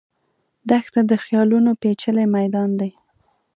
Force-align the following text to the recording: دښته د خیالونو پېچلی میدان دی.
دښته 0.69 1.01
د 1.11 1.11
خیالونو 1.23 1.71
پېچلی 1.81 2.25
میدان 2.37 2.69
دی. 2.79 2.91